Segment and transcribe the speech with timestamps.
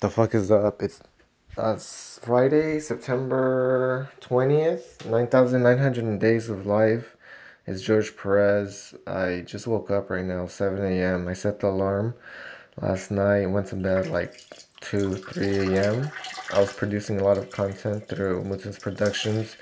[0.00, 0.82] The fuck is up?
[0.82, 1.00] It's
[1.56, 7.16] uh, Friday, September 20th, 9,900 days of life.
[7.66, 8.94] It's George Perez.
[9.06, 11.28] I just woke up right now, 7 a.m.
[11.28, 12.14] I set the alarm
[12.80, 14.42] last night, went to bed like
[14.80, 16.10] 2, 3 a.m.
[16.52, 19.56] I was producing a lot of content through Mootens Productions,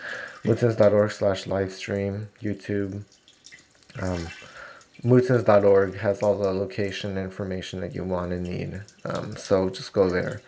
[0.45, 3.05] mootens.org slash livestream, YouTube.
[4.01, 4.27] Um,
[5.05, 8.83] Mootens.org has all the location information that you want and need.
[9.05, 10.43] Um, so just go there.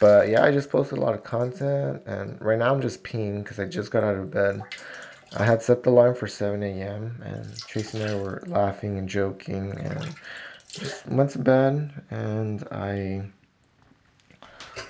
[0.00, 3.42] But yeah, I just posted a lot of content, and right now I'm just peeing
[3.44, 4.62] because I just got out of bed.
[5.32, 7.22] I had set the alarm for 7 a.m.
[7.24, 10.16] and Tracy and I were laughing and joking, and
[10.78, 11.90] just went to bed.
[12.10, 13.30] And I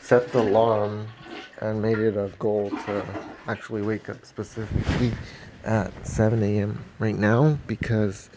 [0.00, 1.14] set the alarm
[1.58, 3.16] and made it a goal to
[3.48, 5.12] actually wake up specifically
[5.64, 6.84] at 7 a.m.
[6.98, 8.30] right now because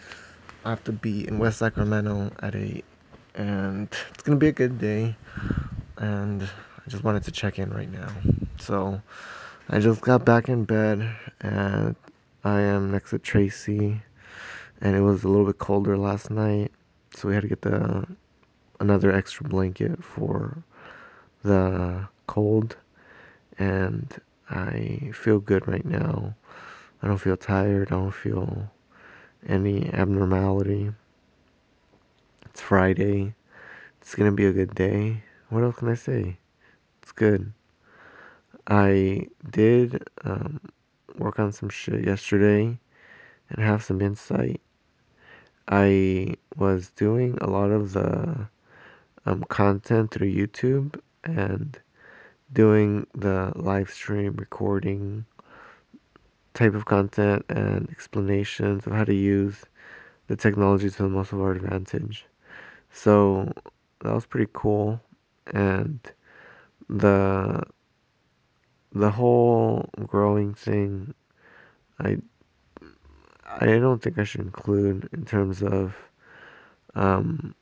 [0.68, 2.84] I have to be in West Sacramento at 8,
[3.36, 5.16] and it's gonna be a good day.
[5.96, 8.10] And I just wanted to check in right now.
[8.60, 9.02] So
[9.70, 11.96] I just got back in bed, and
[12.44, 14.02] I am next to Tracy,
[14.82, 16.74] and it was a little bit colder last night,
[17.16, 18.06] so we had to get the
[18.82, 20.66] another extra blanket for
[21.44, 22.76] the cold.
[23.58, 24.14] And
[24.50, 26.36] I feel good right now.
[27.02, 27.88] I don't feel tired.
[27.88, 28.70] I don't feel
[29.48, 30.92] any abnormality.
[32.46, 33.34] It's Friday.
[34.02, 35.24] It's gonna be a good day.
[35.50, 36.38] What else can I say?
[37.02, 37.54] It's good.
[38.68, 40.60] I did um,
[41.18, 42.78] work on some shit yesterday
[43.50, 44.60] and have some insight.
[45.70, 48.48] I was doing a lot of the
[49.26, 51.80] um, content through YouTube and
[52.52, 55.26] doing the live stream recording
[56.58, 59.64] type of content and explanations of how to use
[60.28, 62.26] the technology to the most of our advantage.
[62.92, 63.54] So
[64.02, 65.00] that was pretty cool,
[65.54, 66.00] and
[66.90, 67.64] the
[68.94, 71.14] the whole growing thing,
[72.00, 72.18] I
[73.46, 75.96] I don't think I should include in terms of
[76.96, 77.54] um,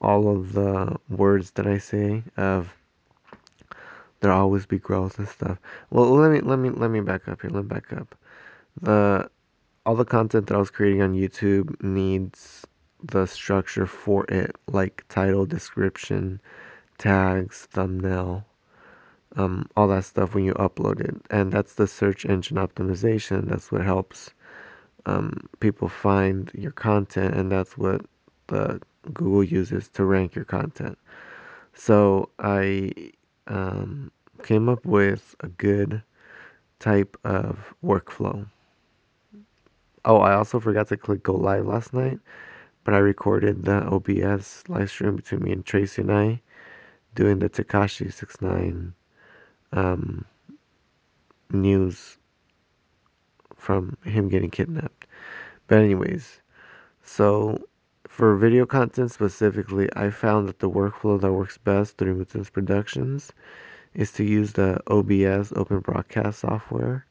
[0.00, 2.74] all of the words that I say of
[4.22, 5.58] there always be growth and stuff.
[5.90, 7.50] Well, let me let me let me back up here.
[7.50, 8.14] Let me back up.
[8.80, 9.30] The
[9.84, 12.66] all the content that I was creating on YouTube needs
[13.04, 16.40] the structure for it, like title, description,
[16.98, 18.46] tags, thumbnail,
[19.36, 21.16] um, all that stuff when you upload it.
[21.30, 23.48] And that's the search engine optimization.
[23.48, 24.30] That's what helps
[25.06, 28.02] um, people find your content, and that's what
[28.46, 28.80] the
[29.12, 30.96] Google uses to rank your content.
[31.74, 32.92] So I
[33.46, 34.10] um,
[34.42, 36.02] came up with a good
[36.78, 38.46] type of workflow.
[40.04, 42.18] Oh, I also forgot to click go live last night,
[42.84, 46.40] but I recorded the OBS live stream between me and Tracy and I
[47.14, 48.94] doing the Tekashi Six Nine
[49.72, 50.24] um,
[51.50, 52.18] news
[53.56, 55.06] from him getting kidnapped.
[55.68, 56.40] But anyways,
[57.04, 57.58] so
[58.12, 63.32] for video content specifically, I found that the workflow that works best through Mootens Productions
[63.94, 67.06] is to use the OBS Open Broadcast software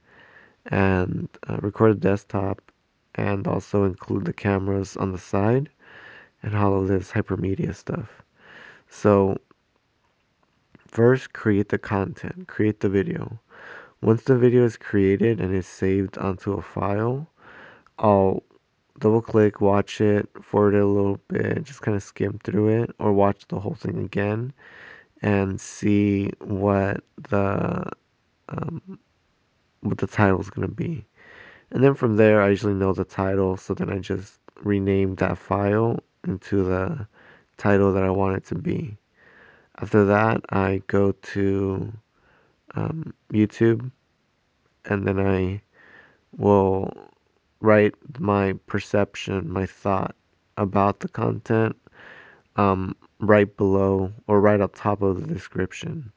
[0.67, 2.61] and uh, record a desktop
[3.15, 5.71] and also include the cameras on the side
[6.43, 8.21] and all of this hypermedia stuff.
[8.87, 9.37] So
[10.85, 13.39] first create the content, create the video.
[14.01, 17.27] Once the video is created and is saved onto a file,
[17.97, 18.43] I'll
[19.01, 22.91] double click, watch it, forward it a little bit, just kind of skim through it,
[22.99, 24.53] or watch the whole thing again
[25.21, 27.83] and see what the
[28.49, 28.99] um,
[29.81, 31.05] what the title is gonna be.
[31.71, 35.37] And then from there, I usually know the title, so then I just rename that
[35.37, 37.07] file into the
[37.57, 38.97] title that I want it to be.
[39.79, 41.93] After that, I go to
[42.75, 43.91] um, YouTube
[44.85, 45.61] and then I
[46.37, 47.10] will
[47.61, 50.15] write my perception, my thought
[50.57, 51.75] about the content
[52.55, 56.11] um, right below or right up top of the description.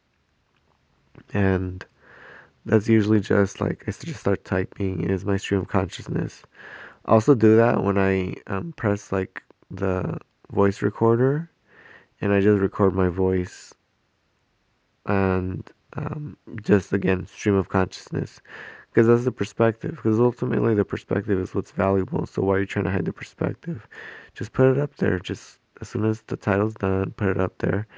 [1.32, 1.84] And
[2.66, 6.42] that's usually just like I just start typing is my stream of consciousness.
[7.04, 10.18] I also do that when I um, press like the
[10.50, 11.50] voice recorder
[12.20, 13.74] and I just record my voice
[15.06, 18.40] and um, just again stream of consciousness
[18.94, 22.66] because that's the perspective because ultimately the perspective is what's valuable so why are you
[22.66, 23.88] trying to hide the perspective?
[24.34, 27.58] Just put it up there just as soon as the title's done put it up
[27.58, 27.88] there.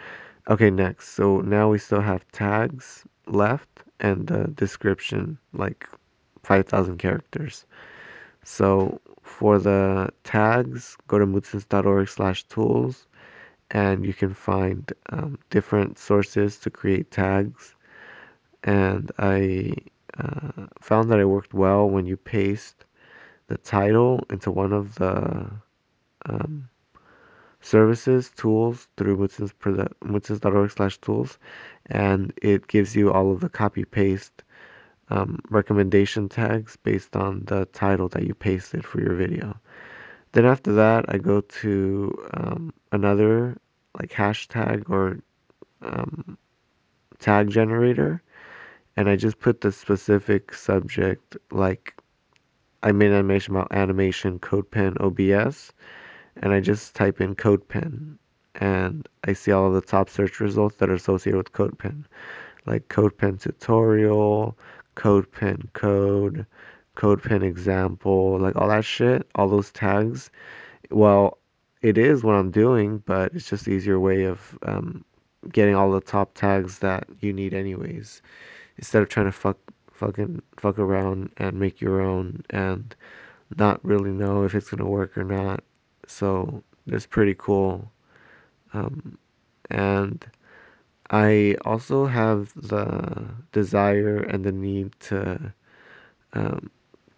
[0.49, 5.87] Okay next so now we still have tags left and the description like
[6.45, 7.67] 5000 characters.
[8.43, 13.07] So for the tags go to mootens.org slash tools
[13.71, 17.75] and you can find um, different sources to create tags.
[18.65, 19.75] And I
[20.19, 22.85] uh, found that it worked well when you paste
[23.49, 25.51] the title into one of the
[26.27, 26.69] um,
[27.61, 31.39] services, tools through Mootens.org slash tools,
[31.87, 34.43] and it gives you all of the copy paste
[35.09, 39.57] um, recommendation tags based on the title that you pasted for your video.
[40.33, 43.57] Then after that, I go to um, another
[43.99, 45.21] like hashtag or
[45.83, 46.37] um,
[47.19, 48.23] tag generator,
[48.97, 51.95] and I just put the specific subject like
[52.83, 55.73] I made an animation about animation CodePen OBS,
[56.37, 58.17] and I just type in CodePen,
[58.55, 62.05] and I see all of the top search results that are associated with CodePen,
[62.67, 64.57] like CodePen tutorial,
[64.97, 66.47] CodePen code,
[66.97, 70.31] CodePen example, like all that shit, all those tags.
[70.91, 71.39] Well,
[71.83, 75.05] it is what I'm doing, but it's just easier way of um,
[75.53, 78.23] getting all the top tags that you need anyways,
[78.79, 79.59] instead of trying to fuck
[79.93, 82.95] fucking fuck around and make your own and
[83.57, 85.63] not really know if it's gonna work or not.
[86.07, 87.91] So it's pretty cool.
[88.75, 89.19] Um,
[89.71, 90.25] and
[91.11, 95.53] I also have the desire and the need to
[96.33, 96.71] um,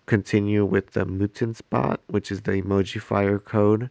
[0.06, 3.90] continue with the mutant spot, which is the emoji fire code,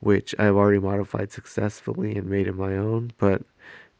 [0.00, 3.42] which I've already modified successfully and made it my own, but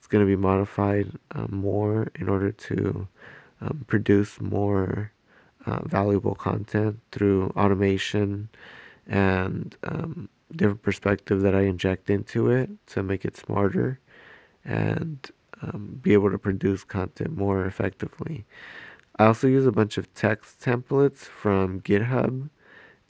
[0.09, 3.07] going to be modified um, more in order to
[3.61, 5.13] um, produce more
[5.67, 8.49] uh, valuable content through automation
[9.07, 14.01] and um, different perspective that I inject into it to make it smarter
[14.65, 15.31] and
[15.63, 18.45] um, be able to produce content more effectively.
[19.19, 22.49] I also use a bunch of text templates from GitHub,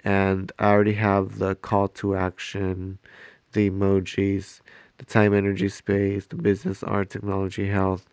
[0.04, 2.98] and I already have the call to action,
[3.52, 4.60] the emojis,
[4.98, 8.06] the time, energy, space, the business, art, technology, health.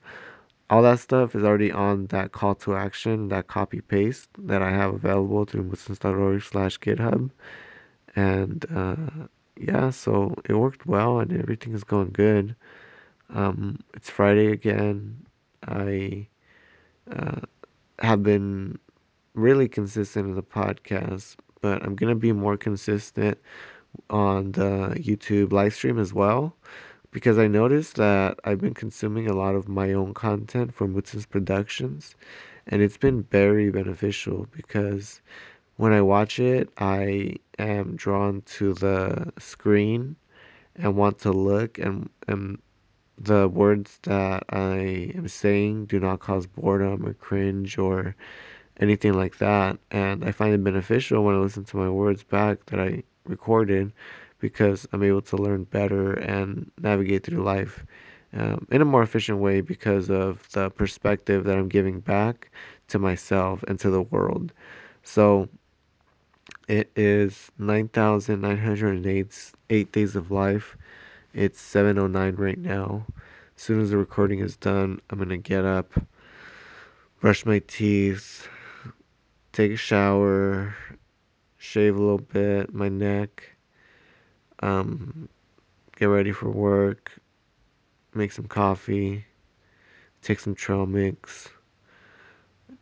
[0.69, 4.71] All that stuff is already on that call to action, that copy paste that I
[4.71, 7.29] have available through mootens.org slash GitHub.
[8.15, 9.27] And uh,
[9.57, 12.55] yeah, so it worked well and everything is going good.
[13.33, 15.25] Um, it's Friday again.
[15.67, 16.27] I
[17.11, 17.41] uh,
[17.99, 18.77] have been
[19.33, 23.37] really consistent in the podcast, but I'm gonna be more consistent
[24.09, 26.55] on the YouTube live stream as well
[27.15, 31.29] because I noticed that I've been consuming a lot of my own content from Mootens
[31.29, 32.13] Productions,
[32.67, 35.21] and it's been very beneficial because
[35.77, 40.17] when I watch it, I am drawn to the screen
[40.75, 42.61] and want to look and, and
[43.17, 48.13] the words that I am saying do not cause boredom or cringe or
[48.81, 49.79] anything like that.
[49.89, 53.91] And I find it beneficial when I listen to my words back that I recorded
[54.39, 57.85] because I'm able to learn better and navigate through life
[58.33, 62.51] um, in a more efficient way because of the perspective that I'm giving back
[62.89, 64.51] to myself and to the world.
[65.03, 65.47] So
[66.67, 70.77] it is 9,908 eight days of life.
[71.33, 73.05] It's 7:09 right now.
[73.55, 75.93] As soon as the recording is done, I'm going to get up,
[77.19, 78.47] brush my teeth,
[79.53, 80.75] take a shower,
[81.65, 83.43] shave a little bit, my neck,
[84.59, 85.27] um,
[85.97, 87.11] get ready for work,
[88.13, 89.25] make some coffee,
[90.21, 91.49] take some trail mix,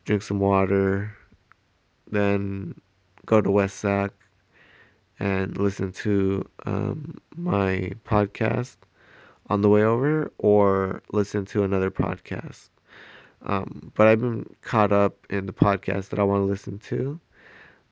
[0.06, 1.16] drink some water,
[2.12, 2.76] then
[3.26, 4.12] go to West Sac
[5.20, 8.76] and listen to um, my podcast
[9.48, 12.70] on the way over or listen to another podcast.
[13.44, 17.20] Um, but I've been caught up in the podcast that I want to listen to,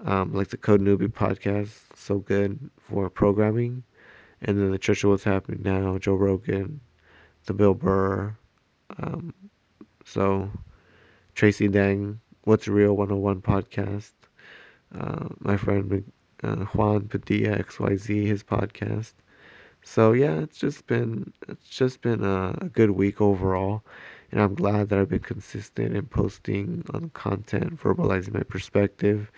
[0.05, 3.83] um, like the Code Newbie podcast, so good for programming,
[4.41, 6.79] and then the Church of What's Happening Now, Joe Rogan,
[7.45, 8.35] the Bill Burr,
[8.97, 9.33] um,
[10.05, 10.49] so
[11.35, 14.11] Tracy Dang, What's Real 101 podcast,
[14.97, 16.03] uh, my friend
[16.43, 19.13] uh, Juan Padilla XYZ, his podcast.
[19.83, 23.83] So yeah, it's just been it's just been a, a good week overall,
[24.31, 29.31] and I'm glad that I've been consistent in posting on content, verbalizing my perspective.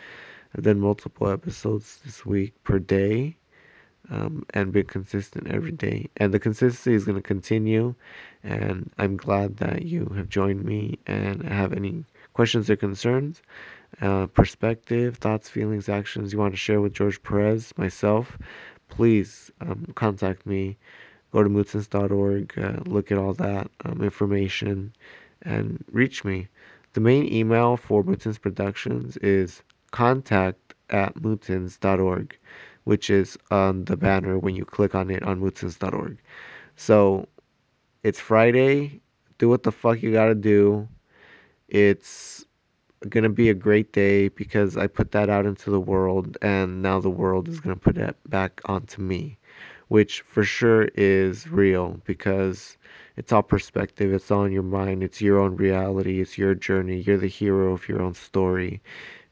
[0.55, 3.38] I've done multiple episodes this week per day,
[4.10, 6.10] um, and been consistent every day.
[6.17, 7.95] And the consistency is going to continue.
[8.43, 13.41] And I'm glad that you have joined me and have any questions or concerns,
[14.01, 18.38] uh, perspective, thoughts, feelings, actions you want to share with George Perez, myself,
[18.89, 20.77] please um, contact me.
[21.31, 24.93] Go to mootens.org, uh, look at all that um, information,
[25.41, 26.48] and reach me.
[26.93, 32.38] The main email for Mootens Productions is contact at mootens.org
[32.83, 36.17] which is on the banner when you click on it on mootens.org.
[36.75, 37.27] So
[38.03, 39.01] it's Friday.
[39.38, 40.88] Do what the fuck you gotta do.
[41.69, 42.45] It's
[43.09, 47.00] gonna be a great day because I put that out into the world, and now
[47.00, 49.38] the world is gonna put it back onto me,
[49.88, 52.77] which for sure is real because
[53.15, 57.01] it's all perspective, it's all in your mind, it's your own reality, it's your journey,
[57.01, 58.81] you're the hero of your own story.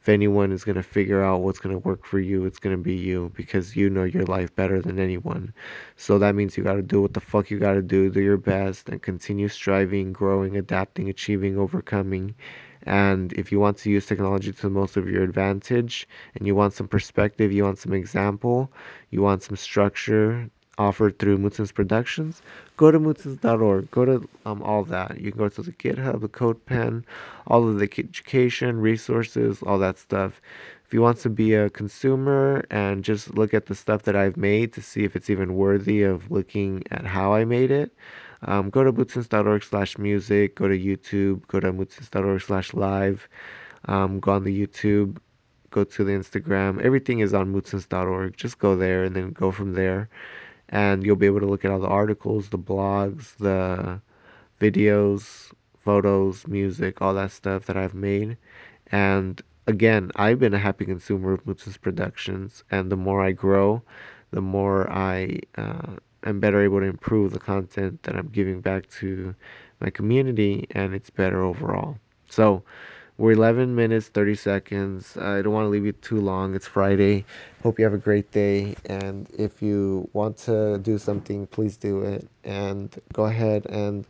[0.01, 3.31] If anyone is gonna figure out what's gonna work for you, it's gonna be you
[3.35, 5.53] because you know your life better than anyone.
[5.95, 8.89] So that means you gotta do what the fuck you gotta do, do your best,
[8.89, 12.35] and continue striving, growing, adapting, achieving, overcoming.
[12.83, 16.55] And if you want to use technology to the most of your advantage and you
[16.55, 18.71] want some perspective, you want some example,
[19.11, 20.49] you want some structure
[20.87, 22.41] offered through Mootens Productions,
[22.77, 23.91] go to mootens.org.
[23.91, 25.19] Go to um, all that.
[25.19, 27.03] You can go to the GitHub, the CodePen,
[27.47, 30.41] all of the education, resources, all that stuff.
[30.85, 34.37] If you want to be a consumer and just look at the stuff that I've
[34.37, 37.93] made to see if it's even worthy of looking at how I made it,
[38.43, 43.29] um, go to mootens.org slash music, go to YouTube, go to mootens.org slash live,
[43.85, 45.17] um, go on the YouTube,
[45.71, 46.81] go to the Instagram.
[46.81, 48.35] Everything is on mootens.org.
[48.35, 50.09] Just go there and then go from there.
[50.71, 54.01] And you'll be able to look at all the articles, the blogs, the
[54.59, 55.51] videos,
[55.83, 58.37] photos, music, all that stuff that I've made.
[58.91, 63.81] And again, I've been a happy consumer of Mutz's productions, and the more I grow,
[64.31, 68.89] the more I uh, am better able to improve the content that I'm giving back
[68.99, 69.35] to
[69.79, 71.97] my community, and it's better overall.
[72.29, 72.63] So,
[73.21, 75.15] we're 11 minutes 30 seconds.
[75.15, 76.55] I don't want to leave you too long.
[76.55, 77.23] It's Friday.
[77.61, 78.73] Hope you have a great day.
[78.85, 82.27] And if you want to do something, please do it.
[82.43, 84.07] And go ahead and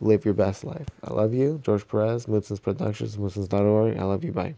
[0.00, 0.86] live your best life.
[1.04, 1.60] I love you.
[1.62, 3.98] George Perez, Mootens Productions, Mootens.org.
[3.98, 4.32] I love you.
[4.32, 4.54] Bye.